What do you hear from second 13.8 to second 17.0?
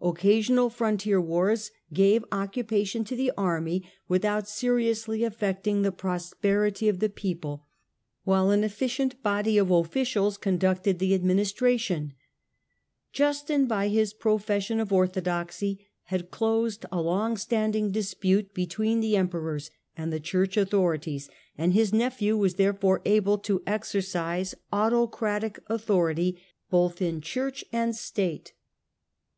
his profession of orthodoxy, had closed